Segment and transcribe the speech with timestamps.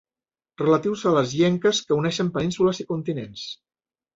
[0.61, 3.45] Relatius a les llenques que uneixen penínsules i continents.